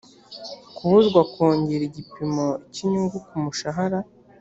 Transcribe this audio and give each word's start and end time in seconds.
kubuzwa 0.75 1.19
kongera 1.31 1.83
igipimo 1.89 2.45
cy 2.73 2.79
inyungu 2.85 3.17
ku 3.27 3.35
mushahara 3.43 3.99